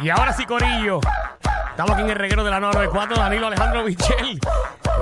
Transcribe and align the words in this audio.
Y 0.00 0.10
ahora 0.10 0.32
sí, 0.32 0.44
Corillo. 0.44 1.00
Estamos 1.70 1.92
aquí 1.92 2.02
en 2.02 2.10
el 2.10 2.16
reguero 2.16 2.42
de 2.44 2.50
la 2.50 2.58
994, 2.60 3.16
Danilo 3.16 3.46
Alejandro 3.48 3.84
Michel. 3.84 4.40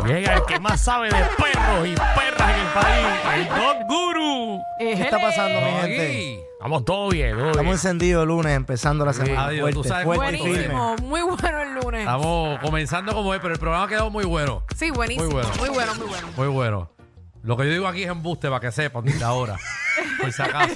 Llega 0.07 0.35
el 0.35 0.43
que 0.45 0.59
más 0.59 0.81
sabe 0.81 1.07
de 1.09 1.15
perros 1.37 1.87
y 1.87 1.95
perras 1.95 2.51
en 2.51 2.61
el 2.61 2.67
país, 2.73 3.07
el 3.35 3.49
Dog 3.49 3.87
Guru. 3.89 4.61
¿Qué 4.79 4.93
está 4.93 5.19
pasando, 5.21 5.61
mi 5.61 5.71
gente? 5.73 6.41
Vamos 6.61 6.85
todo 6.85 7.11
bien, 7.11 7.33
todo 7.37 7.47
Estamos 7.51 7.63
bien. 7.63 7.73
encendidos 7.75 8.23
el 8.23 8.29
lunes, 8.29 8.57
empezando 8.57 9.05
la 9.05 9.13
semana. 9.13 9.45
Adiós, 9.47 9.61
fuerte, 9.61 9.75
tú 9.83 9.85
sabes 9.85 10.05
fuerte 10.05 10.37
y 10.37 10.39
cuánto 10.39 10.47
es. 10.57 10.63
firme. 10.63 10.75
Buenísimo, 10.75 11.09
muy 11.09 11.21
bueno 11.23 11.61
el 11.63 11.75
lunes. 11.75 12.01
Estamos 12.01 12.59
comenzando 12.61 13.13
como 13.15 13.35
es, 13.35 13.41
pero 13.41 13.53
el 13.55 13.61
programa 13.61 13.85
ha 13.85 13.89
quedado 13.89 14.11
muy 14.11 14.25
bueno. 14.25 14.63
Sí, 14.75 14.91
buenísimo. 14.91 15.27
Muy 15.27 15.35
bueno. 15.35 15.51
Muy 15.59 15.69
bueno, 15.69 15.95
muy 15.95 16.07
bueno. 16.09 16.29
Muy 16.37 16.49
bueno. 16.49 16.91
Lo 17.45 17.57
que 17.57 17.65
yo 17.67 17.71
digo 17.73 17.87
aquí 17.87 18.03
es 18.03 18.09
embuste 18.11 18.49
para 18.49 18.59
que 18.61 18.73
sepan 18.73 19.05
desde 19.05 19.23
ahora. 19.25 19.57
Por 20.21 20.33
si 20.33 20.43
acaso. 20.43 20.75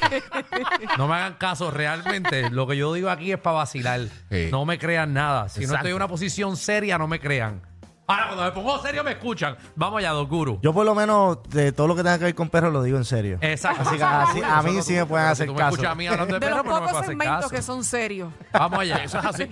No 0.98 1.08
me 1.08 1.14
hagan 1.14 1.34
caso, 1.34 1.70
realmente. 1.70 2.50
Lo 2.50 2.66
que 2.66 2.76
yo 2.76 2.92
digo 2.92 3.08
aquí 3.10 3.32
es 3.32 3.38
para 3.38 3.56
vacilar. 3.56 4.00
Sí. 4.30 4.48
No 4.52 4.64
me 4.66 4.78
crean 4.78 5.12
nada. 5.14 5.48
Si 5.48 5.60
no 5.60 5.64
Exacto. 5.64 5.76
estoy 5.78 5.90
en 5.92 5.96
una 5.96 6.08
posición 6.08 6.56
seria, 6.56 6.98
no 6.98 7.08
me 7.08 7.18
crean. 7.20 7.62
Ahora, 8.06 8.26
cuando 8.26 8.44
me 8.44 8.52
pongo 8.52 8.78
serio, 8.82 9.02
me 9.04 9.12
escuchan. 9.12 9.56
Vamos 9.76 9.98
allá, 9.98 10.10
Don 10.12 10.28
Guru. 10.28 10.58
Yo 10.62 10.72
por 10.72 10.84
lo 10.86 10.94
menos 10.94 11.42
de 11.48 11.72
todo 11.72 11.86
lo 11.88 11.96
que 11.96 12.02
tenga 12.02 12.18
que 12.18 12.24
ver 12.24 12.34
con 12.34 12.48
perros 12.48 12.72
lo 12.72 12.82
digo 12.82 12.96
en 12.98 13.04
serio. 13.04 13.38
Exacto. 13.40 13.82
Así 13.88 13.96
que 13.98 14.02
así- 14.04 14.42
a 14.42 14.62
mí 14.62 14.82
sí 14.82 14.92
me 14.94 15.04
pueden 15.06 15.26
hacer 15.26 15.44
si 15.46 15.48
tú 15.48 15.52
me 15.54 15.58
caso. 15.58 15.70
escuchas 15.72 15.92
a 15.92 15.94
mí 15.94 16.06
hablando 16.06 16.34
de 16.34 16.40
De 16.40 16.46
perro, 16.46 16.56
los 16.56 16.64
pues 16.64 16.74
no 16.74 16.80
me 16.80 16.86
pocos 16.86 16.90
puedes 16.92 17.02
hacer 17.04 17.18
segmentos 17.18 17.50
caso. 17.50 17.54
que 17.54 17.62
son 17.62 17.84
serios. 17.84 18.32
Vamos 18.52 18.78
allá. 18.78 18.96
Eso 19.04 19.18
es 19.18 19.24
así. 19.24 19.50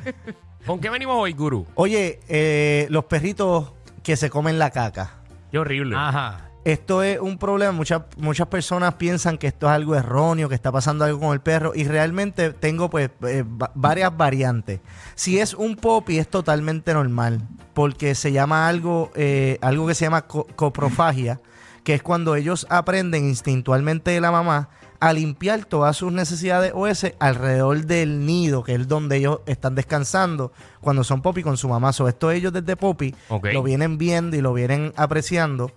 ¿Con 0.66 0.80
qué 0.80 0.88
venimos 0.91 1.16
hoy, 1.19 1.33
Guru? 1.33 1.66
Oye, 1.74 2.21
eh, 2.29 2.87
los 2.91 3.05
perritos 3.05 3.73
que 4.02 4.16
se 4.16 4.30
comen 4.30 4.59
la 4.59 4.71
caca. 4.71 5.15
Qué 5.51 5.59
horrible. 5.59 5.95
Ajá. 5.98 6.45
Esto 6.66 7.05
es 7.05 7.20
un 7.20 7.38
problema. 7.38 7.70
Muchas, 7.70 8.02
muchas 8.16 8.48
personas 8.48 8.95
piensan 8.95 9.38
que 9.38 9.47
esto 9.47 9.66
es 9.66 9.73
algo 9.73 9.95
erróneo, 9.95 10.48
que 10.48 10.57
está 10.57 10.73
pasando 10.73 11.05
algo 11.05 11.20
con 11.20 11.33
el 11.33 11.41
perro. 11.41 11.73
Y 11.77 11.84
realmente 11.84 12.51
tengo 12.52 12.91
pues 12.91 13.09
eh, 13.23 13.45
va- 13.45 13.70
varias 13.77 14.16
variantes. 14.16 14.80
Si 15.15 15.38
es 15.38 15.55
un 15.55 15.77
popi 15.77 16.19
es 16.19 16.29
totalmente 16.29 16.93
normal. 16.93 17.40
Porque 17.73 18.16
se 18.16 18.32
llama 18.32 18.66
algo, 18.66 19.13
eh, 19.15 19.59
algo 19.60 19.87
que 19.87 19.95
se 19.95 20.07
llama 20.07 20.23
co- 20.23 20.49
coprofagia. 20.57 21.40
Que 21.85 21.95
es 21.95 22.02
cuando 22.02 22.35
ellos 22.35 22.66
aprenden 22.68 23.29
instintualmente 23.29 24.10
de 24.10 24.21
la 24.21 24.33
mamá 24.33 24.68
a 24.99 25.12
limpiar 25.12 25.66
todas 25.66 25.96
sus 25.96 26.10
necesidades 26.10 26.73
OS 26.74 27.12
alrededor 27.21 27.85
del 27.87 28.27
nido, 28.27 28.65
que 28.65 28.74
es 28.74 28.88
donde 28.88 29.18
ellos 29.18 29.38
están 29.46 29.77
descansando 29.77 30.51
cuando 30.80 31.05
son 31.05 31.23
popi 31.23 31.45
con 31.45 31.57
su 31.57 31.68
mamá. 31.68 31.93
So, 31.93 32.09
esto 32.09 32.33
ellos 32.33 32.52
desde 32.52 32.74
popi 32.74 33.15
Ok. 33.29 33.49
lo 33.52 33.62
vienen 33.62 33.99
viendo 33.99 34.37
y 34.37 34.40
lo 34.40 34.52
vienen 34.52 34.93
apreciando 34.96 35.71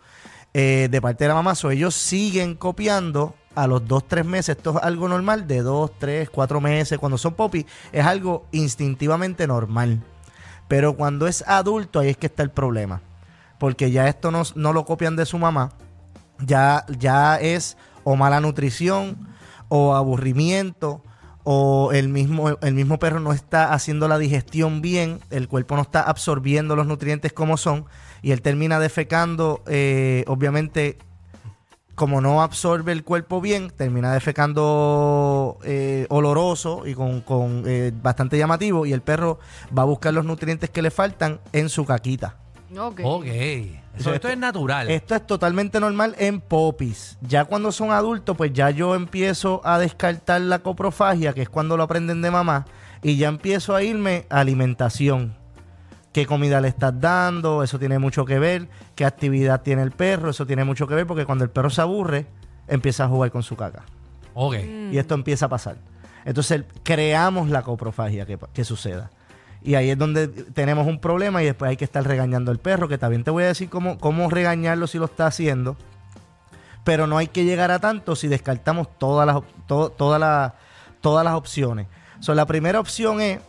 eh, 0.53 0.87
de 0.89 1.01
parte 1.01 1.23
de 1.23 1.27
la 1.29 1.35
mamá. 1.35 1.53
Ellos 1.71 1.95
siguen 1.95 2.55
copiando 2.55 3.35
a 3.55 3.67
los 3.67 3.87
dos, 3.87 4.07
tres 4.07 4.25
meses. 4.25 4.57
Esto 4.57 4.77
es 4.77 4.83
algo 4.83 5.07
normal, 5.07 5.47
de 5.47 5.61
dos, 5.61 5.91
tres, 5.97 6.29
cuatro 6.29 6.61
meses. 6.61 6.97
Cuando 6.97 7.17
son 7.17 7.33
popi, 7.33 7.65
es 7.91 8.05
algo 8.05 8.45
instintivamente 8.51 9.47
normal. 9.47 10.01
Pero 10.67 10.95
cuando 10.95 11.27
es 11.27 11.43
adulto, 11.47 11.99
ahí 11.99 12.09
es 12.09 12.17
que 12.17 12.27
está 12.27 12.43
el 12.43 12.51
problema. 12.51 13.01
Porque 13.57 13.91
ya 13.91 14.07
esto 14.07 14.31
no, 14.31 14.43
no 14.55 14.73
lo 14.73 14.85
copian 14.85 15.15
de 15.15 15.25
su 15.25 15.37
mamá. 15.37 15.71
Ya, 16.39 16.85
ya 16.97 17.35
es 17.35 17.75
o 18.03 18.15
mala 18.15 18.39
nutrición, 18.39 19.27
o 19.67 19.95
aburrimiento, 19.95 21.03
o 21.51 21.89
el 21.93 22.09
mismo, 22.09 22.59
el 22.61 22.75
mismo 22.75 22.99
perro 22.99 23.19
no 23.19 23.33
está 23.33 23.73
haciendo 23.73 24.07
la 24.07 24.19
digestión 24.19 24.83
bien, 24.83 25.19
el 25.31 25.47
cuerpo 25.47 25.75
no 25.75 25.81
está 25.81 26.03
absorbiendo 26.03 26.75
los 26.75 26.85
nutrientes 26.85 27.33
como 27.33 27.57
son, 27.57 27.85
y 28.21 28.33
él 28.33 28.43
termina 28.43 28.79
defecando, 28.79 29.63
eh, 29.65 30.25
obviamente, 30.27 30.99
como 31.95 32.21
no 32.21 32.43
absorbe 32.43 32.91
el 32.91 33.03
cuerpo 33.03 33.41
bien, 33.41 33.71
termina 33.71 34.13
defecando 34.13 35.57
eh, 35.63 36.05
oloroso 36.09 36.85
y 36.85 36.93
con, 36.93 37.21
con, 37.21 37.63
eh, 37.65 37.93
bastante 37.99 38.37
llamativo, 38.37 38.85
y 38.85 38.93
el 38.93 39.01
perro 39.01 39.39
va 39.75 39.81
a 39.81 39.85
buscar 39.85 40.13
los 40.13 40.25
nutrientes 40.25 40.69
que 40.69 40.83
le 40.83 40.91
faltan 40.91 41.39
en 41.51 41.69
su 41.69 41.83
caquita. 41.83 42.37
Ok. 42.77 43.01
Ok. 43.03 43.25
Eso, 43.25 43.77
Esto- 43.97 44.13
esto 44.13 44.29
es 44.29 44.37
natural. 44.37 44.89
Esto 44.89 45.15
es 45.15 45.25
totalmente 45.27 45.79
normal 45.79 46.15
en 46.19 46.39
popis. 46.41 47.17
Ya 47.21 47.45
cuando 47.45 47.71
son 47.71 47.91
adultos, 47.91 48.37
pues 48.37 48.53
ya 48.53 48.69
yo 48.69 48.95
empiezo 48.95 49.61
a 49.65 49.79
descartar 49.79 50.41
la 50.41 50.59
coprofagia, 50.59 51.33
que 51.33 51.41
es 51.41 51.49
cuando 51.49 51.75
lo 51.77 51.83
aprenden 51.83 52.21
de 52.21 52.31
mamá, 52.31 52.65
y 53.01 53.17
ya 53.17 53.27
empiezo 53.27 53.75
a 53.75 53.83
irme 53.83 54.25
a 54.29 54.39
alimentación. 54.39 55.35
¿Qué 56.13 56.25
comida 56.25 56.59
le 56.61 56.69
estás 56.69 56.99
dando? 56.99 57.61
Eso 57.63 57.77
tiene 57.77 57.99
mucho 57.99 58.25
que 58.25 58.39
ver. 58.39 58.67
¿Qué 58.95 59.05
actividad 59.05 59.61
tiene 59.61 59.83
el 59.83 59.91
perro? 59.91 60.29
Eso 60.31 60.45
tiene 60.45 60.63
mucho 60.63 60.87
que 60.87 60.95
ver 60.95 61.05
porque 61.05 61.25
cuando 61.25 61.43
el 61.43 61.49
perro 61.51 61.69
se 61.69 61.81
aburre, 61.81 62.25
empieza 62.67 63.03
a 63.05 63.07
jugar 63.07 63.31
con 63.31 63.43
su 63.43 63.55
caca. 63.55 63.83
Ok. 64.33 64.55
Y 64.91 64.97
esto 64.97 65.13
empieza 65.13 65.45
a 65.45 65.49
pasar. 65.49 65.77
Entonces 66.25 66.63
creamos 66.83 67.49
la 67.49 67.61
coprofagia 67.61 68.25
que, 68.25 68.37
que 68.53 68.63
suceda. 68.63 69.11
Y 69.61 69.75
ahí 69.75 69.89
es 69.89 69.97
donde 69.97 70.27
tenemos 70.27 70.87
un 70.87 70.99
problema 70.99 71.41
y 71.43 71.45
después 71.45 71.69
hay 71.69 71.77
que 71.77 71.83
estar 71.85 72.05
regañando 72.07 72.51
al 72.51 72.59
perro, 72.59 72.87
que 72.87 72.97
también 72.97 73.23
te 73.23 73.31
voy 73.31 73.43
a 73.43 73.47
decir 73.47 73.69
cómo, 73.69 73.97
cómo 73.97 74.29
regañarlo 74.29 74.87
si 74.87 74.97
lo 74.97 75.05
está 75.05 75.27
haciendo. 75.27 75.75
Pero 76.83 77.07
no 77.07 77.17
hay 77.17 77.27
que 77.27 77.43
llegar 77.43 77.71
a 77.71 77.79
tanto 77.79 78.15
si 78.15 78.27
descartamos 78.27 78.87
todas 78.97 79.27
las, 79.27 79.41
todas 79.67 80.19
las- 80.19 80.53
todas 81.01 81.23
las 81.23 81.33
opciones. 81.35 81.87
So, 82.19 82.33
la 82.33 82.45
primera 82.45 82.79
opción 82.79 83.21
es 83.21 83.39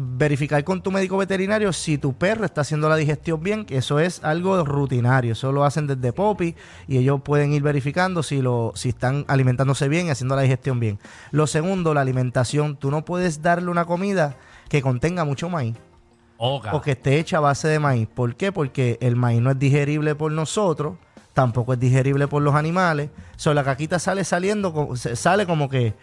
verificar 0.00 0.62
con 0.62 0.80
tu 0.82 0.92
médico 0.92 1.16
veterinario 1.16 1.72
si 1.72 1.98
tu 1.98 2.12
perro 2.12 2.44
está 2.44 2.60
haciendo 2.60 2.88
la 2.88 2.96
digestión 2.96 3.42
bien, 3.42 3.64
que 3.64 3.78
eso 3.78 3.98
es 3.98 4.22
algo 4.22 4.64
rutinario, 4.64 5.32
eso 5.32 5.50
lo 5.50 5.64
hacen 5.64 5.88
desde 5.88 6.12
Poppy 6.12 6.54
y 6.86 6.98
ellos 6.98 7.20
pueden 7.22 7.52
ir 7.52 7.62
verificando 7.62 8.22
si 8.22 8.40
lo 8.40 8.72
si 8.76 8.90
están 8.90 9.24
alimentándose 9.26 9.88
bien 9.88 10.06
y 10.06 10.10
haciendo 10.10 10.36
la 10.36 10.42
digestión 10.42 10.78
bien. 10.78 11.00
Lo 11.32 11.46
segundo, 11.48 11.94
la 11.94 12.02
alimentación, 12.02 12.76
tú 12.76 12.90
no 12.92 13.04
puedes 13.04 13.42
darle 13.42 13.70
una 13.70 13.86
comida 13.86 14.36
que 14.68 14.82
contenga 14.82 15.24
mucho 15.24 15.48
maíz 15.48 15.76
o 16.38 16.80
que 16.82 16.92
esté 16.92 17.18
hecha 17.18 17.38
a 17.38 17.40
base 17.40 17.68
de 17.68 17.78
maíz. 17.78 18.08
¿Por 18.08 18.36
qué? 18.36 18.52
Porque 18.52 18.98
el 19.00 19.16
maíz 19.16 19.40
no 19.40 19.50
es 19.50 19.58
digerible 19.58 20.14
por 20.14 20.30
nosotros, 20.30 20.96
tampoco 21.34 21.72
es 21.72 21.80
digerible 21.80 22.28
por 22.28 22.42
los 22.42 22.54
animales. 22.54 23.10
So, 23.36 23.54
la 23.54 23.64
caquita 23.64 23.98
sale 23.98 24.24
saliendo, 24.24 24.94
sale 24.96 25.46
como 25.46 25.68
que, 25.68 25.94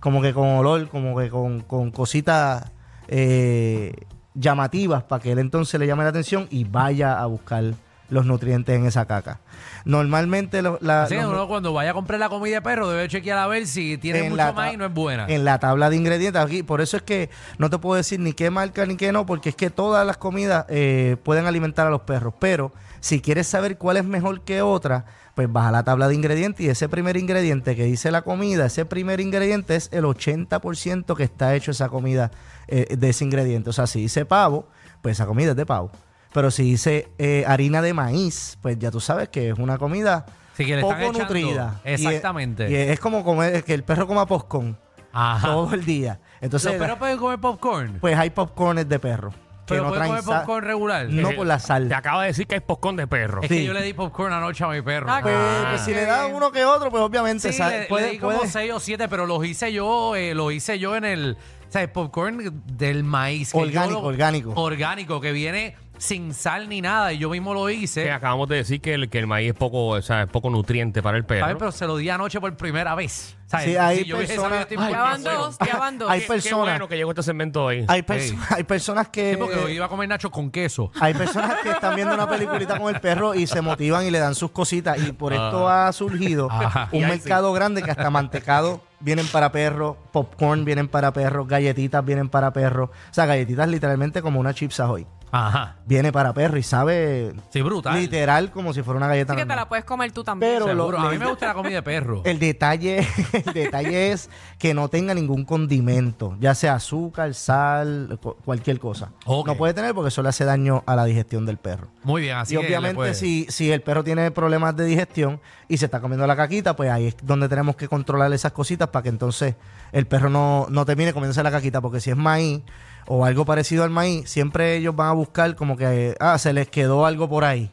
como 0.00 0.22
que 0.22 0.32
con 0.32 0.48
olor, 0.48 0.88
como 0.88 1.16
que 1.18 1.28
con, 1.28 1.60
con 1.60 1.90
cositas 1.90 2.70
eh, 3.08 3.94
llamativas 4.34 5.02
para 5.02 5.22
que 5.22 5.32
él 5.32 5.38
entonces 5.38 5.78
le 5.78 5.86
llame 5.86 6.04
la 6.04 6.10
atención 6.10 6.46
y 6.50 6.64
vaya 6.64 7.20
a 7.20 7.26
buscar 7.26 7.74
los 8.12 8.26
nutrientes 8.26 8.76
en 8.76 8.86
esa 8.86 9.06
caca. 9.06 9.40
Normalmente 9.84 10.62
lo- 10.62 10.78
la, 10.80 11.04
Así 11.04 11.14
que 11.16 11.22
los- 11.22 11.30
uno 11.32 11.48
cuando 11.48 11.72
vaya 11.72 11.90
a 11.90 11.94
comprar 11.94 12.20
la 12.20 12.28
comida 12.28 12.56
de 12.56 12.62
perro 12.62 12.88
debe 12.88 13.08
chequear 13.08 13.38
a 13.38 13.46
ver 13.46 13.66
si 13.66 13.98
tiene 13.98 14.20
en 14.20 14.24
mucho 14.30 14.36
la 14.36 14.52
más 14.52 14.66
ta- 14.68 14.72
y 14.72 14.76
no 14.76 14.84
es 14.86 14.92
buena. 14.94 15.26
En 15.28 15.44
la 15.44 15.58
tabla 15.58 15.90
de 15.90 15.96
ingredientes 15.96 16.40
aquí, 16.42 16.62
por 16.62 16.80
eso 16.80 16.96
es 16.96 17.02
que 17.02 17.30
no 17.58 17.70
te 17.70 17.78
puedo 17.78 17.96
decir 17.96 18.20
ni 18.20 18.32
qué 18.32 18.50
marca 18.50 18.86
ni 18.86 18.96
qué 18.96 19.12
no, 19.12 19.26
porque 19.26 19.48
es 19.50 19.56
que 19.56 19.70
todas 19.70 20.06
las 20.06 20.16
comidas 20.16 20.66
eh, 20.68 21.16
pueden 21.22 21.46
alimentar 21.46 21.86
a 21.86 21.90
los 21.90 22.02
perros. 22.02 22.34
Pero 22.38 22.72
si 23.00 23.20
quieres 23.20 23.46
saber 23.46 23.78
cuál 23.78 23.96
es 23.96 24.04
mejor 24.04 24.42
que 24.42 24.62
otra, 24.62 25.04
pues 25.34 25.50
vas 25.50 25.66
a 25.66 25.70
la 25.72 25.82
tabla 25.82 26.08
de 26.08 26.14
ingredientes 26.14 26.60
y 26.64 26.68
ese 26.68 26.88
primer 26.88 27.16
ingrediente 27.16 27.74
que 27.74 27.84
dice 27.84 28.10
la 28.10 28.22
comida, 28.22 28.66
ese 28.66 28.84
primer 28.84 29.20
ingrediente 29.20 29.74
es 29.76 29.88
el 29.92 30.04
80% 30.04 31.16
que 31.16 31.24
está 31.24 31.54
hecho 31.54 31.70
esa 31.70 31.88
comida 31.88 32.30
eh, 32.68 32.96
de 32.96 33.08
ese 33.08 33.24
ingrediente. 33.24 33.70
O 33.70 33.72
sea, 33.72 33.86
si 33.86 34.00
dice 34.02 34.24
pavo, 34.26 34.68
pues 35.00 35.16
esa 35.16 35.26
comida 35.26 35.50
es 35.52 35.56
de 35.56 35.66
pavo. 35.66 35.90
Pero 36.32 36.50
si 36.50 36.62
dice 36.62 37.10
eh, 37.18 37.44
harina 37.46 37.82
de 37.82 37.92
maíz, 37.94 38.58
pues 38.62 38.78
ya 38.78 38.90
tú 38.90 39.00
sabes 39.00 39.28
que 39.28 39.50
es 39.50 39.58
una 39.58 39.78
comida 39.78 40.24
Sí, 40.56 40.64
que 40.64 40.76
le 40.76 40.80
están 40.82 40.98
poco 40.98 41.10
echando- 41.12 41.18
nutrida. 41.20 41.80
Y 41.84 41.88
es- 41.90 42.00
Exactamente. 42.00 42.70
Y 42.70 42.74
es, 42.74 43.00
como 43.00 43.22
comer 43.24 43.64
que 43.64 43.74
el 43.74 43.84
perro 43.84 44.06
coma 44.06 44.26
poscon 44.26 44.78
Ajá. 45.12 45.46
todo 45.48 45.74
el 45.74 45.84
día. 45.84 46.20
Entonces, 46.40 46.72
¿Los 46.72 46.80
perros 46.80 46.98
pueden 46.98 47.18
comer 47.18 47.38
popcorn? 47.38 47.98
pues 48.00 48.16
hay 48.18 48.30
popcornes 48.30 48.88
de 48.88 48.98
perro. 48.98 49.30
Que 49.30 49.74
¿Pero 49.76 49.84
no 49.84 49.88
pueden 49.90 50.06
comer 50.08 50.22
sal. 50.24 50.38
popcorn 50.38 50.66
regular? 50.66 51.08
No 51.08 51.30
por 51.32 51.46
la 51.46 51.58
sal. 51.60 51.86
Te 51.88 51.94
acaba 51.94 52.22
de 52.22 52.28
decir 52.28 52.46
que 52.48 52.56
hay 52.56 52.60
poscón 52.60 52.96
de 52.96 53.06
perro. 53.06 53.42
Es 53.42 53.48
Sí. 53.48 53.58
que 53.58 53.64
yo 53.64 53.72
le 53.72 53.82
di 53.82 53.92
popcorn 53.92 54.32
anoche 54.32 54.64
a 54.64 54.68
mi 54.68 54.82
perro. 54.82 55.06
Ah, 55.08 55.20
Pues, 55.22 55.34
Ah, 55.38 55.66
pues, 55.70 55.82
si 55.82 55.94
le 55.94 56.04
da 56.04 56.26
uno 56.26 56.50
que 56.50 56.64
otro, 56.64 56.90
pues 56.90 57.02
obviamente 57.02 57.52
Sí, 57.52 57.58
sal- 57.58 57.70
le, 57.70 57.80
le 57.80 57.86
puede- 57.86 58.10
di 58.10 58.18
como 58.18 58.36
puede- 58.38 58.50
6 58.50 58.72
o 58.72 58.80
7, 58.80 59.08
pero 59.08 59.24
los 59.26 59.44
hice 59.46 59.72
yo, 59.72 60.16
eh, 60.16 60.34
lo 60.34 60.50
hice 60.50 60.78
yo 60.80 60.96
en 60.96 61.04
el, 61.04 61.36
o 61.68 61.72
sea, 61.72 61.82
el 61.82 61.90
popcorn 61.90 62.62
del 62.66 63.04
maíz. 63.04 63.52
que 63.52 63.58
yo 63.58 63.64
Orgánico, 63.64 64.00
lo- 64.00 64.06
orgánico. 64.08 64.52
Orgánico, 64.56 65.20
que 65.20 65.30
viene 65.32 65.76
sin 66.02 66.34
sal 66.34 66.68
ni 66.68 66.80
nada, 66.80 67.12
y 67.12 67.18
yo 67.18 67.30
mismo 67.30 67.54
lo 67.54 67.70
hice. 67.70 68.02
Que 68.02 68.10
acabamos 68.10 68.48
de 68.48 68.56
decir 68.56 68.80
que 68.80 68.94
el, 68.94 69.08
que 69.08 69.20
el 69.20 69.28
maíz 69.28 69.50
es 69.50 69.54
poco, 69.54 69.86
o 69.88 70.02
sea, 70.02 70.22
es 70.22 70.28
poco 70.28 70.50
nutriente 70.50 71.00
para 71.00 71.16
el 71.16 71.24
perro. 71.24 71.42
¿sabes? 71.42 71.56
Pero 71.58 71.70
se 71.72 71.86
lo 71.86 71.96
di 71.96 72.10
anoche 72.10 72.40
por 72.40 72.56
primera 72.56 72.94
vez. 72.96 73.36
¿sabes? 73.46 73.66
Sí, 73.66 73.76
hay 73.76 73.98
Si 73.98 74.04
yo 74.06 74.16
hubiese 74.16 74.34
personas- 74.34 74.64
sabido 74.66 74.82
esta 74.82 74.90
Ya 74.96 75.02
van 75.02 75.20
información- 75.20 75.34
dos, 75.58 75.58
ya 75.68 75.76
van 75.78 75.98
dos. 75.98 76.10
Hay 76.10 76.20
Qué- 76.22 76.26
personas- 76.26 76.64
Qué 76.64 76.70
bueno 76.70 76.88
que 76.88 76.96
llegó 76.96 77.10
este 77.10 77.22
segmento 77.22 77.64
hoy. 77.64 77.84
hay, 77.86 78.02
perso- 78.02 78.36
hay 78.50 78.64
personas 78.64 79.08
que 79.10 79.32
Sí, 79.32 79.36
porque 79.38 79.56
hoy 79.58 79.72
iba 79.74 79.86
a 79.86 79.88
comer 79.88 80.08
nachos 80.08 80.30
con 80.32 80.50
queso. 80.50 80.90
hay 81.00 81.14
personas 81.14 81.56
que 81.62 81.70
están 81.70 81.94
viendo 81.94 82.14
una 82.14 82.28
peliculita 82.28 82.78
con 82.78 82.92
el 82.94 83.00
perro 83.00 83.34
y 83.34 83.46
se 83.46 83.60
motivan 83.60 84.04
y 84.06 84.10
le 84.10 84.18
dan 84.18 84.34
sus 84.34 84.50
cositas 84.50 84.98
y 85.06 85.12
por 85.12 85.32
esto 85.34 85.68
ha 85.68 85.92
surgido 85.92 86.48
Ajá. 86.50 86.88
un 86.92 87.00
Y 87.00 87.04
ahí 87.04 87.10
mercado 87.10 87.52
grande 87.52 87.82
que 87.82 87.90
hasta 87.92 88.10
mantecado 88.10 88.80
vienen 89.00 89.26
para 89.28 89.52
perros, 89.52 89.96
popcorn 90.12 90.64
vienen 90.64 90.88
para 90.88 91.12
perros, 91.12 91.46
galletitas 91.46 92.04
vienen 92.04 92.28
para 92.28 92.52
perros, 92.52 92.90
o 92.90 93.14
sea, 93.14 93.26
galletitas 93.26 93.68
literalmente 93.68 94.20
como 94.22 94.40
una 94.40 94.52
chips 94.54 94.80
ahoy. 94.80 95.06
Ajá. 95.34 95.76
Viene 95.86 96.12
para 96.12 96.32
perro 96.34 96.58
y 96.58 96.62
sabe 96.62 97.32
Sí, 97.50 97.62
brutal. 97.62 97.98
literal 97.98 98.50
como 98.50 98.72
si 98.74 98.82
fuera 98.82 98.98
una 98.98 99.08
galleta 99.08 99.32
Así 99.32 99.38
que 99.38 99.42
te 99.44 99.48
normal. 99.48 99.64
la 99.64 99.68
puedes 99.68 99.84
comer 99.86 100.12
tú 100.12 100.22
también. 100.22 100.52
Pero 100.58 100.74
lo-. 100.74 100.96
A 100.98 101.10
mí 101.10 101.16
me 101.18 101.26
gusta 101.26 101.46
la 101.48 101.54
comida 101.54 101.76
de 101.76 101.82
perro. 101.82 102.20
El 102.24 102.38
detalle, 102.38 102.98
el 103.32 103.52
detalle 103.54 104.12
es 104.12 104.28
que 104.58 104.74
no 104.74 104.88
tenga 104.88 105.14
ningún 105.14 105.44
condimento, 105.46 106.36
ya 106.38 106.54
sea 106.54 106.74
azúcar, 106.74 107.32
sal, 107.34 108.18
cu- 108.22 108.36
cualquier 108.44 108.78
cosa. 108.78 109.10
Ok. 109.24 109.46
No 109.46 109.56
puede 109.56 109.72
tener 109.74 109.94
porque 109.94 110.08
eso 110.08 110.22
le 110.22 110.28
hace 110.28 110.44
daño 110.44 110.82
a 110.86 110.94
la 110.94 111.04
digestión 111.06 111.46
del 111.46 111.56
perro. 111.56 111.88
Muy 112.04 112.22
bien, 112.22 112.36
así 112.36 112.54
y 112.54 112.58
que 112.58 112.68
le 112.68 112.76
obviamente 112.78 113.14
si, 113.14 113.46
si 113.48 113.72
el 113.72 113.80
perro 113.80 114.04
tiene 114.04 114.30
problemas 114.32 114.76
de 114.76 114.84
digestión 114.84 115.40
y 115.66 115.78
se 115.78 115.86
está 115.86 116.00
comiendo 116.00 116.26
la 116.26 116.36
caquita, 116.36 116.76
pues 116.76 116.90
ahí 116.90 117.06
es 117.06 117.16
donde 117.22 117.48
tenemos 117.48 117.74
que 117.76 117.88
controlar 117.88 118.30
esas 118.34 118.52
cositas 118.52 118.88
para 118.88 119.02
que 119.02 119.08
entonces 119.08 119.54
el 119.92 120.06
perro 120.06 120.28
no, 120.28 120.66
no 120.68 120.84
termine 120.84 121.14
comiéndose 121.14 121.42
la 121.42 121.50
caquita, 121.50 121.80
porque 121.80 122.00
si 122.00 122.10
es 122.10 122.16
maíz 122.16 122.60
o 123.06 123.24
algo 123.24 123.44
parecido 123.44 123.82
al 123.82 123.90
maíz, 123.90 124.30
siempre 124.30 124.76
ellos 124.76 124.94
van 124.94 125.08
a 125.08 125.12
buscar 125.22 125.54
como 125.56 125.76
que, 125.76 126.14
ah, 126.20 126.36
se 126.38 126.52
les 126.52 126.68
quedó 126.68 127.06
algo 127.06 127.28
por 127.28 127.44
ahí. 127.44 127.70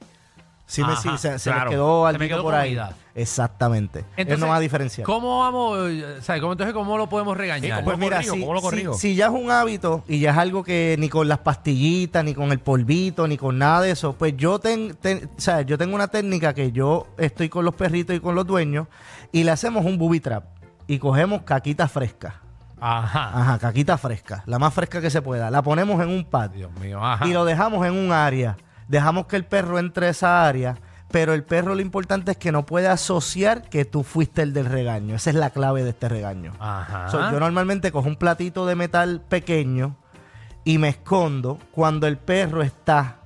Sí, 0.65 0.83
me, 0.83 0.93
Ajá, 0.93 1.01
sí, 1.01 1.09
se, 1.17 1.39
se 1.39 1.49
claro. 1.49 1.65
les 1.65 1.69
quedó 1.71 2.03
Se 2.03 2.09
algo 2.09 2.27
quedó 2.27 2.43
por 2.43 2.53
ahí. 2.53 2.69
comida. 2.75 2.93
Exactamente. 3.15 4.05
Él 4.17 4.39
no 4.39 4.47
va 4.49 4.57
a 4.57 4.59
diferenciar. 4.59 5.03
¿Cómo 5.05 5.39
vamos? 5.39 5.79
eh, 5.89 6.17
¿sabes? 6.21 6.41
¿Cómo, 6.41 6.53
entonces, 6.53 6.73
¿cómo 6.75 6.95
lo 6.97 7.09
podemos 7.09 7.35
regañar? 7.35 7.79
Sí, 7.79 7.83
Pues 7.83 7.83
¿Cómo 7.83 7.91
lo 7.91 7.97
mira, 7.97 8.17
corrijo? 8.17 8.35
si, 8.35 8.39
¿Cómo 8.41 8.53
lo 8.53 8.59
si- 8.59 8.65
corrijo? 8.65 8.93
si 8.93 9.15
ya 9.15 9.25
es 9.25 9.31
un 9.31 9.49
hábito 9.49 10.03
y 10.07 10.19
ya 10.19 10.31
es 10.31 10.37
algo 10.37 10.63
que 10.63 10.95
ni 10.99 11.09
con 11.09 11.27
las 11.27 11.39
pastillitas, 11.39 12.23
ni 12.23 12.33
con 12.35 12.51
el 12.51 12.59
polvito, 12.59 13.27
ni 13.27 13.37
con 13.37 13.57
nada 13.57 13.81
de 13.81 13.91
eso, 13.91 14.13
pues 14.13 14.37
yo, 14.37 14.59
ten- 14.59 14.95
ten- 15.01 15.29
o 15.37 15.41
sea, 15.41 15.61
yo 15.63 15.77
tengo 15.77 15.95
una 15.95 16.07
técnica 16.09 16.53
que 16.53 16.71
yo 16.71 17.07
estoy 17.17 17.49
con 17.49 17.65
los 17.65 17.73
perritos 17.73 18.15
y 18.15 18.19
con 18.19 18.35
los 18.35 18.45
dueños 18.45 18.87
y 19.31 19.43
le 19.43 19.51
hacemos 19.51 19.85
un 19.85 19.97
booby 19.97 20.19
trap 20.19 20.43
y 20.87 20.99
cogemos 20.99 21.41
caquita 21.41 21.87
fresca. 21.87 22.41
Ajá. 22.81 23.31
Ajá, 23.33 23.59
caquita 23.59 23.97
fresca, 23.97 24.43
la 24.45 24.59
más 24.59 24.73
fresca 24.73 25.01
que 25.01 25.09
se 25.09 25.21
pueda. 25.21 25.49
La 25.51 25.61
ponemos 25.61 26.01
en 26.01 26.09
un 26.09 26.25
patio 26.25 26.69
Dios 26.69 26.79
mío, 26.79 27.03
ajá. 27.03 27.27
y 27.27 27.33
lo 27.33 27.45
dejamos 27.45 27.85
en 27.85 27.93
un 27.93 28.11
área. 28.11 28.57
Dejamos 28.87 29.27
que 29.27 29.35
el 29.35 29.45
perro 29.45 29.77
entre 29.77 30.07
a 30.07 30.09
esa 30.09 30.47
área, 30.47 30.75
pero 31.11 31.33
el 31.33 31.43
perro 31.43 31.75
lo 31.75 31.81
importante 31.81 32.31
es 32.31 32.37
que 32.37 32.51
no 32.51 32.65
puede 32.65 32.87
asociar 32.87 33.69
que 33.69 33.85
tú 33.85 34.03
fuiste 34.03 34.41
el 34.41 34.53
del 34.53 34.65
regaño. 34.65 35.15
Esa 35.15 35.29
es 35.29 35.35
la 35.35 35.51
clave 35.51 35.83
de 35.83 35.89
este 35.91 36.09
regaño. 36.09 36.53
Ajá. 36.59 37.09
So, 37.09 37.31
yo 37.31 37.39
normalmente 37.39 37.91
cojo 37.91 38.07
un 38.07 38.15
platito 38.15 38.65
de 38.65 38.75
metal 38.75 39.21
pequeño 39.21 39.95
y 40.63 40.77
me 40.77 40.89
escondo. 40.89 41.59
Cuando 41.71 42.07
el 42.07 42.17
perro 42.17 42.61
está 42.61 43.17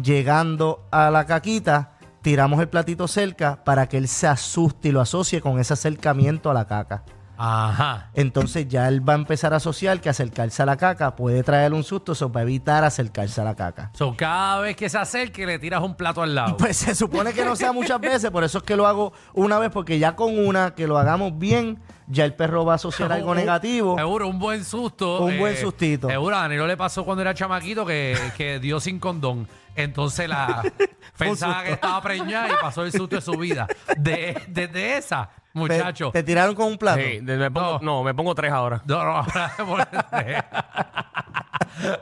llegando 0.00 0.86
a 0.90 1.10
la 1.10 1.26
caquita, 1.26 1.92
tiramos 2.22 2.60
el 2.60 2.68
platito 2.68 3.08
cerca 3.08 3.64
para 3.64 3.88
que 3.88 3.98
él 3.98 4.08
se 4.08 4.26
asuste 4.26 4.88
y 4.88 4.92
lo 4.92 5.00
asocie 5.00 5.40
con 5.40 5.58
ese 5.58 5.72
acercamiento 5.72 6.50
a 6.50 6.54
la 6.54 6.66
caca. 6.66 7.04
Ajá. 7.38 8.10
Entonces 8.14 8.66
ya 8.68 8.88
él 8.88 9.08
va 9.08 9.12
a 9.12 9.16
empezar 9.16 9.54
a 9.54 9.58
asociar 9.58 10.00
que 10.00 10.08
acercarse 10.08 10.62
a 10.62 10.66
la 10.66 10.76
caca 10.76 11.14
puede 11.14 11.42
traerle 11.42 11.76
un 11.76 11.84
susto, 11.84 12.12
eso 12.12 12.30
va 12.32 12.40
a 12.40 12.42
evitar 12.42 12.84
acercarse 12.84 13.40
a 13.40 13.44
la 13.44 13.54
caca. 13.54 13.90
So, 13.94 14.14
cada 14.16 14.60
vez 14.60 14.76
que 14.76 14.88
se 14.88 14.98
acerque 14.98 15.46
le 15.46 15.58
tiras 15.58 15.82
un 15.82 15.94
plato 15.94 16.20
al 16.22 16.34
lado. 16.34 16.56
Pues 16.56 16.76
se 16.76 16.94
supone 16.94 17.32
que 17.32 17.44
no 17.44 17.54
sea 17.56 17.72
muchas 17.72 18.00
veces, 18.00 18.30
por 18.30 18.42
eso 18.44 18.58
es 18.58 18.64
que 18.64 18.76
lo 18.76 18.86
hago 18.86 19.12
una 19.34 19.58
vez, 19.58 19.70
porque 19.70 19.98
ya 19.98 20.16
con 20.16 20.36
una 20.38 20.74
que 20.74 20.86
lo 20.88 20.98
hagamos 20.98 21.38
bien, 21.38 21.78
ya 22.08 22.24
el 22.24 22.34
perro 22.34 22.64
va 22.64 22.72
a 22.72 22.76
asociar 22.76 23.12
algo 23.12 23.34
negativo. 23.36 23.96
Seguro, 23.96 24.26
un 24.28 24.38
buen 24.38 24.64
susto. 24.64 25.20
Un 25.20 25.38
buen 25.38 25.56
sustito. 25.56 26.08
Seguro, 26.08 26.36
a 26.36 26.40
Danilo 26.40 26.66
le 26.66 26.76
pasó 26.76 27.04
cuando 27.04 27.22
era 27.22 27.34
chamaquito 27.34 27.86
que, 27.86 28.16
que 28.36 28.58
dio 28.58 28.80
sin 28.80 28.98
condón. 28.98 29.46
Entonces 29.76 30.28
la 30.28 30.62
pensaba 31.16 31.62
que 31.62 31.72
estaba 31.72 32.00
preñada 32.02 32.48
y 32.48 32.52
pasó 32.60 32.82
el 32.84 32.90
susto 32.90 33.14
de 33.16 33.22
su 33.22 33.32
vida. 33.38 33.68
De- 33.96 34.42
Desde 34.48 34.96
esa, 34.96 35.30
muchacho. 35.58 36.10
Te, 36.12 36.22
tiraron 36.22 36.54
con 36.54 36.66
un 36.66 36.78
plato. 36.78 37.00
Sí, 37.00 37.18
de- 37.20 37.36
me 37.36 37.50
pongo- 37.50 37.78
No. 37.80 37.98
no. 37.98 38.02
me 38.04 38.14
pongo 38.14 38.34
tres 38.34 38.50
ahora. 38.52 38.82
No, 38.86 39.04
no, 39.04 39.26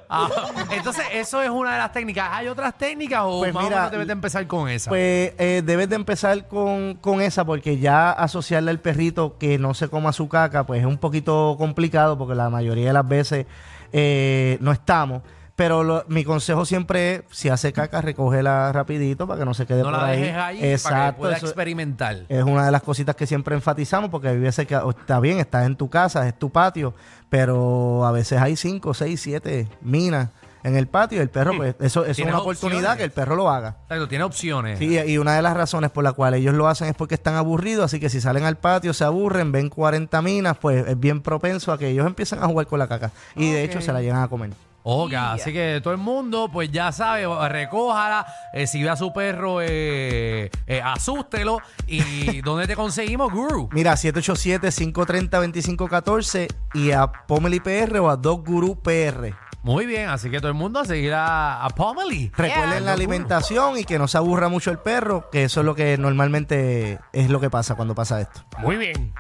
Ah, 0.09 0.29
entonces, 0.71 1.05
eso 1.13 1.43
es 1.43 1.51
una 1.51 1.73
de 1.75 1.79
las 1.79 1.93
técnicas. 1.93 2.29
¿Hay 2.33 2.49
otras 2.49 2.77
técnicas 2.79 3.21
o 3.25 3.41
Pues 3.41 3.53
más 3.53 3.65
o 3.65 3.67
mira, 3.67 3.77
menos 3.77 3.91
debes 3.93 4.07
de 4.07 4.13
empezar 4.15 4.47
con 4.47 4.69
esa? 4.71 4.89
Pues 4.89 5.35
eh, 5.39 5.63
debes 5.65 5.89
de 5.91 5.97
empezar 5.97 6.49
con, 6.49 6.95
con 6.95 7.21
esa 7.21 7.45
porque 7.45 7.79
ya 7.79 8.11
asociarle 8.13 8.71
al 8.71 8.81
perrito 8.81 9.37
que 9.39 9.59
no 9.59 9.75
se 9.75 9.89
coma 9.89 10.13
su 10.13 10.29
caca 10.29 10.65
pues 10.65 10.81
es 10.81 10.87
un 10.87 10.97
poquito 10.99 11.57
complicado 11.59 12.17
porque 12.17 12.35
la 12.35 12.49
mayoría 12.49 12.87
de 12.87 12.93
las 12.95 13.07
veces 13.07 13.47
eh, 13.93 14.57
no 14.61 14.73
estamos. 14.73 15.23
Pero 15.57 15.83
lo- 15.85 16.05
mi 16.09 16.23
consejo 16.23 16.67
siempre 16.67 17.15
es, 17.15 17.23
si 17.31 17.49
hace 17.49 17.73
caca, 17.73 18.03
recógela 18.03 18.71
rapidito 18.73 19.27
para 19.27 19.39
que 19.41 19.45
no 19.47 19.55
se 19.55 19.65
quede 19.67 19.79
no 19.79 19.85
por 19.85 19.93
la 19.93 20.05
ahí. 20.07 20.21
dejes 20.21 20.37
ahí 20.37 20.57
para 20.57 20.61
que 20.61 20.73
Exacto. 20.73 21.19
pueda 21.19 21.37
eso 21.37 21.47
experimentar. 21.47 22.25
es 22.29 22.45
una 22.45 22.67
de 22.67 22.71
las 22.73 22.83
cositas 22.83 23.17
que 23.17 23.27
siempre 23.27 23.55
enfatizamos 23.55 24.11
porque 24.11 24.29
hay 24.29 24.39
veces 24.39 24.67
que 24.67 24.75
está 24.75 25.19
bien, 25.19 25.39
estás 25.39 25.65
en 25.65 25.77
tu 25.77 25.89
casa, 25.89 26.29
es 26.29 26.39
tu 26.39 26.51
patio, 26.51 26.95
pero 27.31 28.05
a 28.05 28.13
veces 28.13 28.41
hay 28.41 28.55
cinco, 28.57 28.93
seis, 28.95 29.21
siete 29.21 29.67
minas 29.81 30.29
en 30.63 30.77
el 30.77 30.89
patio 30.89 31.19
y 31.19 31.21
el 31.23 31.31
perro, 31.31 31.57
pues 31.57 31.77
eso, 31.81 32.05
eso 32.05 32.21
es 32.23 32.29
una 32.29 32.41
oportunidad 32.41 32.97
que 32.97 33.05
el 33.05 33.13
perro 33.13 33.37
lo 33.37 33.49
haga. 33.49 33.77
Exacto, 33.85 34.09
tiene 34.09 34.25
opciones. 34.25 34.79
Sí, 34.81 34.99
y 34.99 35.17
una 35.17 35.37
de 35.37 35.43
las 35.43 35.57
razones 35.57 35.91
por 35.91 36.03
la 36.03 36.13
cual 36.13 36.35
ellos 36.35 36.55
lo 36.55 36.67
hacen 36.67 36.89
es 36.89 36.95
porque 36.95 37.15
están 37.15 37.37
aburridos, 37.37 37.85
así 37.85 38.01
que 38.01 38.09
si 38.09 38.21
salen 38.21 38.45
al 38.45 38.57
patio, 38.57 38.93
se 38.93 39.05
aburren, 39.05 39.53
ven 39.53 39.69
40 39.71 40.21
minas, 40.23 40.59
pues 40.59 40.87
es 40.89 40.99
bien 40.99 41.23
propenso 41.23 41.73
a 41.73 41.79
que 41.79 41.89
ellos 41.89 42.05
empiecen 42.07 42.41
a 42.43 42.47
jugar 42.47 42.67
con 42.67 42.79
la 42.81 42.89
caca. 42.89 43.13
Y 43.37 43.51
de 43.53 43.63
hecho 43.65 43.81
se 43.81 43.93
la 43.93 44.03
llegan 44.03 44.23
a 44.23 44.29
comer. 44.29 44.51
Ok, 44.89 45.11
Ya. 45.11 45.33
así 45.33 45.53
que 45.53 45.81
todo 45.83 45.93
el 45.93 45.99
mundo, 45.99 46.49
pues 46.53 46.71
ya 46.71 46.93
sabe, 46.93 47.27
recójala. 47.49 48.25
eh, 48.53 48.69
si 48.69 48.85
ve 48.85 48.91
a 48.91 48.95
su 48.95 49.13
perro, 49.13 49.61
eh, 49.61 50.49
eh, 50.69 50.81
asústelo. 50.81 51.59
¿Y 51.89 52.41
dónde 52.43 52.69
te 52.69 52.77
conseguimos, 52.77 53.33
Guru? 53.33 53.69
Mira, 53.73 53.95
787-530-2514 53.95 56.47
y 56.75 56.93
a 56.93 57.09
Pomeli 57.11 57.59
PR 57.59 57.99
o 57.99 58.09
a 58.11 58.17
Dog 58.17 58.47
Guru 58.47 58.81
PR. 58.81 59.35
Muy 59.65 59.87
bien, 59.87 60.09
así 60.09 60.31
que 60.31 60.39
todo 60.39 60.51
el 60.51 60.55
mundo 60.55 60.79
a 60.79 60.85
seguir 60.85 61.15
a, 61.15 61.65
a. 61.67 61.69
Recuerden 61.69 62.85
la 62.85 62.93
alimentación 62.93 63.79
y 63.79 63.85
que 63.85 63.99
no 63.99 64.07
se 64.07 64.19
aburra 64.19 64.49
mucho 64.49 64.71
el 64.71 64.79
perro, 64.79 65.29
que 65.33 65.43
eso 65.43 65.59
es 65.59 65.67
lo 65.67 65.75
que 65.75 65.99
normalmente 65.99 67.01
es 67.13 67.29
lo 67.29 67.41
que 67.41 67.51
pasa 67.51 67.75
cuando 67.75 67.97
pasa 67.97 68.21
esto. 68.21 68.45
Muy 68.59 68.77
bien. 68.77 69.13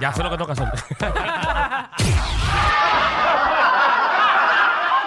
Ya 0.00 0.12
sé 0.12 0.24
lo 0.24 0.30
que 0.30 0.38
toca 0.38 0.54
hacer. 0.54 0.68